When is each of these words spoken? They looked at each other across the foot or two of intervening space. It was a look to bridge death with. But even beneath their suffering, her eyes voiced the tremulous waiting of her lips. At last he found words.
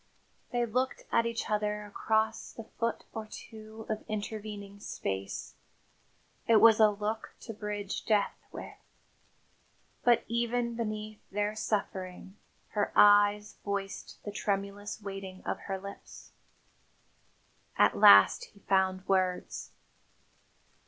They 0.51 0.65
looked 0.65 1.03
at 1.11 1.27
each 1.27 1.47
other 1.47 1.85
across 1.85 2.51
the 2.53 2.63
foot 2.63 3.03
or 3.13 3.27
two 3.27 3.85
of 3.87 4.03
intervening 4.07 4.79
space. 4.79 5.53
It 6.47 6.55
was 6.55 6.79
a 6.79 6.89
look 6.89 7.35
to 7.41 7.53
bridge 7.53 8.03
death 8.05 8.35
with. 8.51 8.75
But 10.03 10.23
even 10.27 10.73
beneath 10.73 11.19
their 11.29 11.53
suffering, 11.55 12.35
her 12.69 12.91
eyes 12.95 13.57
voiced 13.63 14.17
the 14.23 14.31
tremulous 14.31 14.99
waiting 15.03 15.43
of 15.45 15.59
her 15.69 15.77
lips. 15.77 16.31
At 17.77 17.95
last 17.95 18.45
he 18.45 18.61
found 18.61 19.07
words. 19.07 19.69